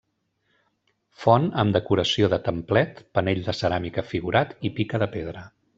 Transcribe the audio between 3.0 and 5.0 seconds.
panell de ceràmica figurat i